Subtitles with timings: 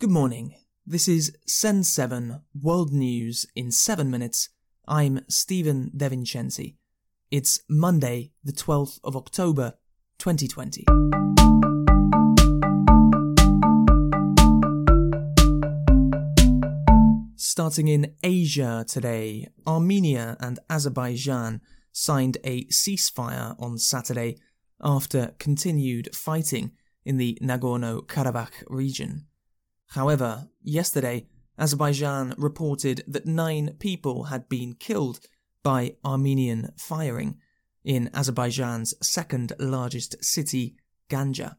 [0.00, 0.54] Good morning.
[0.86, 4.48] This is Send 7 World News in 7 minutes.
[4.88, 6.76] I'm Stephen DeVincenzi.
[7.30, 9.74] It's Monday, the 12th of October,
[10.18, 10.86] 2020.
[17.36, 21.60] Starting in Asia today, Armenia and Azerbaijan
[21.92, 24.38] signed a ceasefire on Saturday
[24.82, 26.72] after continued fighting
[27.04, 29.26] in the Nagorno Karabakh region.
[29.90, 31.26] However, yesterday,
[31.58, 35.20] Azerbaijan reported that nine people had been killed
[35.62, 37.38] by Armenian firing
[37.84, 40.76] in Azerbaijan's second largest city,
[41.08, 41.56] Ganja.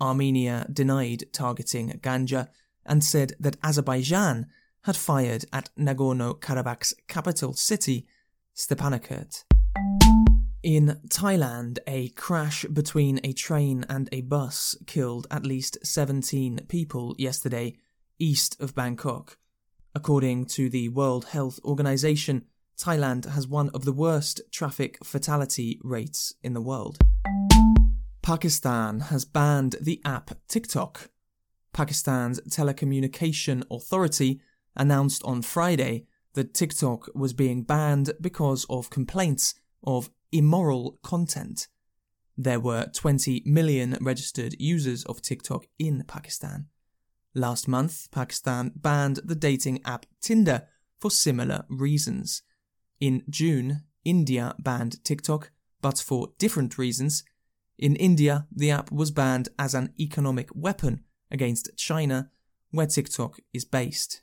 [0.00, 2.48] Armenia denied targeting Ganja
[2.86, 4.46] and said that Azerbaijan
[4.82, 8.06] had fired at Nagorno Karabakh's capital city,
[8.56, 9.44] Stepanakert.
[10.64, 17.14] In Thailand, a crash between a train and a bus killed at least 17 people
[17.18, 17.76] yesterday
[18.18, 19.36] east of Bangkok.
[19.94, 22.46] According to the World Health Organization,
[22.78, 26.96] Thailand has one of the worst traffic fatality rates in the world.
[28.22, 31.10] Pakistan has banned the app TikTok.
[31.74, 34.40] Pakistan's Telecommunication Authority
[34.74, 41.68] announced on Friday that TikTok was being banned because of complaints of immoral content.
[42.36, 46.66] There were 20 million registered users of TikTok in Pakistan.
[47.34, 50.66] Last month, Pakistan banned the dating app Tinder
[50.98, 52.42] for similar reasons.
[53.00, 57.22] In June, India banned TikTok, but for different reasons.
[57.78, 62.30] In India, the app was banned as an economic weapon against China,
[62.70, 64.20] where TikTok is based.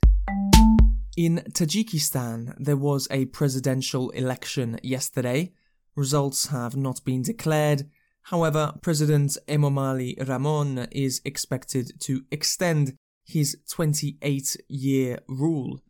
[1.16, 5.52] In Tajikistan, there was a presidential election yesterday.
[5.94, 7.90] Results have not been declared.
[8.22, 15.80] However, President Emomali Rahmon is expected to extend his 28 year rule.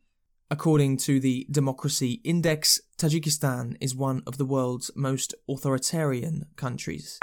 [0.50, 7.18] According to the Democracy Index, Tajikistan is one of the world's most authoritarian countries.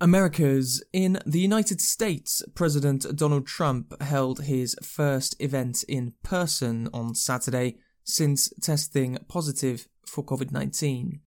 [0.00, 0.82] Americas.
[0.92, 7.76] In the United States, President Donald Trump held his first event in person on Saturday
[8.04, 11.20] since testing positive for COVID 19.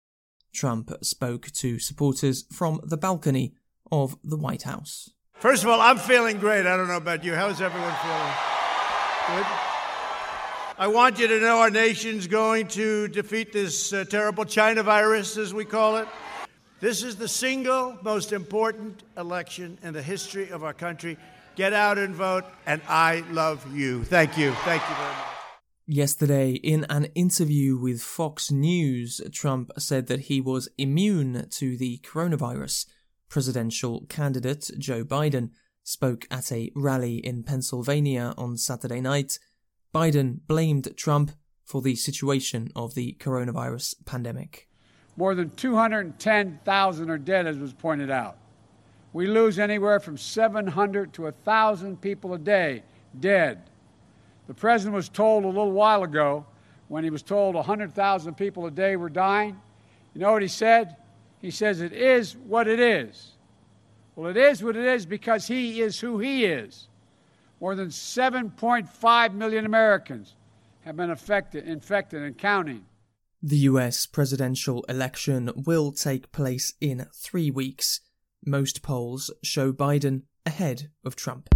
[0.53, 3.55] Trump spoke to supporters from the balcony
[3.91, 5.11] of the White House.
[5.35, 6.67] First of all, I'm feeling great.
[6.67, 7.35] I don't know about you.
[7.35, 8.33] How's everyone feeling?
[9.29, 9.47] Good?
[10.79, 15.37] I want you to know our nation's going to defeat this uh, terrible China virus,
[15.37, 16.09] as we call it.
[16.81, 21.17] This is the single most important election in the history of our country.
[21.55, 24.05] Get out and vote, and I love you.
[24.05, 24.53] Thank you.
[24.65, 25.32] Thank you very much.
[25.87, 31.99] Yesterday, in an interview with Fox News, Trump said that he was immune to the
[32.05, 32.87] coronavirus.
[33.29, 35.51] Presidential candidate Joe Biden
[35.83, 39.41] spoke at a rally in Pennsylvania on Saturday night.
[39.93, 41.33] Biden blamed Trump
[41.65, 44.69] for the situation of the coronavirus pandemic.
[45.17, 48.37] More than 210,000 are dead, as was pointed out.
[49.13, 52.85] We lose anywhere from 700 to 1,000 people a day
[53.19, 53.69] dead.
[54.47, 56.47] The president was told a little while ago,
[56.89, 59.59] when he was told 100,000 people a day were dying,
[60.15, 60.97] you know what he said?
[61.41, 63.33] He says, It is what it is.
[64.15, 66.89] Well, it is what it is because he is who he is.
[67.61, 70.35] More than 7.5 million Americans
[70.83, 72.85] have been affected, infected, and counting.
[73.43, 78.01] The US presidential election will take place in three weeks.
[78.45, 81.49] Most polls show Biden ahead of Trump.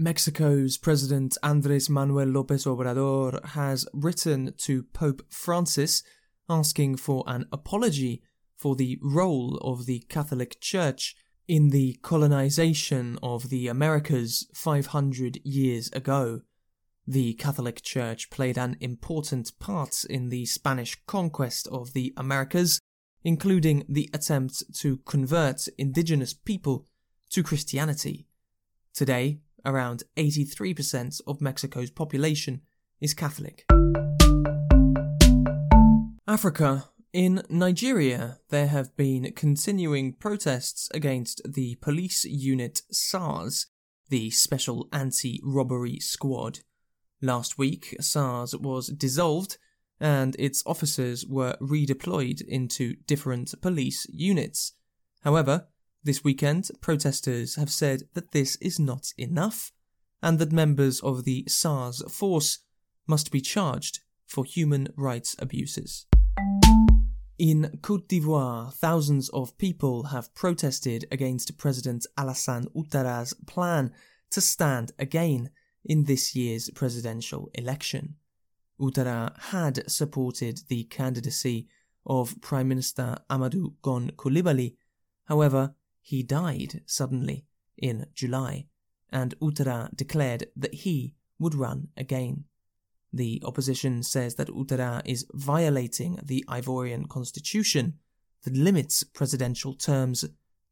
[0.00, 6.04] Mexico's President Andres Manuel Lopez Obrador has written to Pope Francis
[6.48, 8.22] asking for an apology
[8.56, 11.16] for the role of the Catholic Church
[11.48, 16.42] in the colonization of the Americas 500 years ago.
[17.04, 22.80] The Catholic Church played an important part in the Spanish conquest of the Americas,
[23.24, 26.86] including the attempt to convert indigenous people
[27.30, 28.28] to Christianity.
[28.94, 32.62] Today, around 83% of Mexico's population
[33.00, 33.64] is Catholic.
[36.26, 36.86] Africa.
[37.12, 43.66] In Nigeria, there have been continuing protests against the police unit SARS,
[44.08, 46.60] the Special Anti Robbery Squad.
[47.22, 49.58] Last week, SARS was dissolved
[50.00, 54.72] and its officers were redeployed into different police units.
[55.22, 55.66] However,
[56.08, 59.72] this weekend, protesters have said that this is not enough
[60.22, 62.60] and that members of the SARS force
[63.06, 66.06] must be charged for human rights abuses.
[67.38, 73.92] In Cote d'Ivoire, thousands of people have protested against President Alassane Ouattara's plan
[74.30, 75.50] to stand again
[75.84, 78.14] in this year's presidential election.
[78.80, 81.68] Ouattara had supported the candidacy
[82.06, 84.76] of Prime Minister Amadou Gon Coulibaly.
[85.26, 85.74] However,
[86.08, 87.44] he died suddenly
[87.76, 88.64] in July,
[89.10, 92.44] and Ouattara declared that he would run again.
[93.12, 97.98] The opposition says that Ouattara is violating the Ivorian constitution
[98.44, 100.24] that limits presidential terms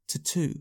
[0.08, 0.54] to two.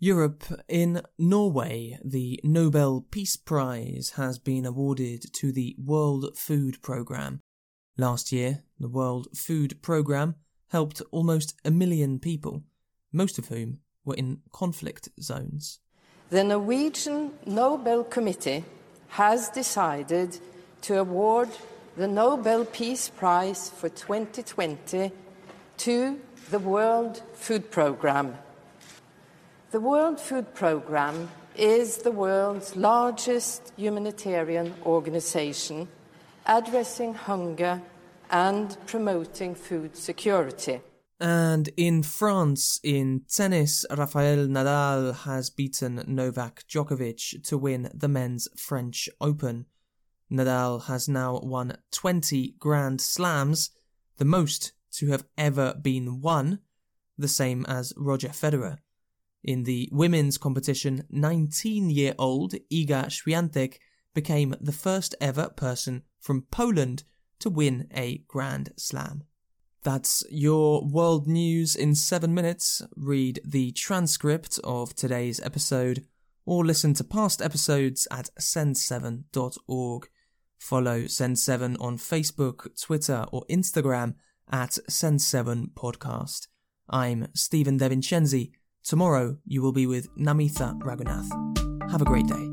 [0.00, 0.42] Europe.
[0.66, 7.42] In Norway, the Nobel Peace Prize has been awarded to the World Food Programme.
[7.96, 10.34] Last year, the World Food Programme
[10.68, 12.62] helped almost a million people,
[13.12, 15.80] most of whom were in conflict zones.
[16.30, 18.64] The Norwegian Nobel Committee
[19.08, 20.38] has decided
[20.82, 21.48] to award
[21.96, 25.10] the Nobel Peace Prize for 2020
[25.78, 26.20] to
[26.50, 28.36] the World Food Programme.
[29.70, 35.88] The World Food Programme is the world's largest humanitarian organization
[36.46, 37.82] addressing hunger
[38.30, 40.80] and promoting food security.
[41.20, 48.46] And in France, in tennis, Rafael Nadal has beaten Novak Djokovic to win the men's
[48.56, 49.66] French Open.
[50.30, 53.70] Nadal has now won 20 Grand Slams,
[54.18, 56.60] the most to have ever been won,
[57.16, 58.78] the same as Roger Federer.
[59.42, 63.78] In the women's competition, 19 year old Iga Swiatek
[64.14, 67.04] became the first ever person from Poland
[67.40, 69.24] to win a Grand Slam.
[69.82, 72.82] That's your world news in seven minutes.
[72.96, 76.04] Read the transcript of today's episode
[76.44, 80.08] or listen to past episodes at send7.org.
[80.58, 84.14] Follow Send7 on Facebook, Twitter, or Instagram
[84.50, 86.48] at Send7Podcast.
[86.88, 88.50] I'm Stephen DeVincenzi.
[88.82, 91.90] Tomorrow you will be with Namitha Raghunath.
[91.90, 92.47] Have a great day.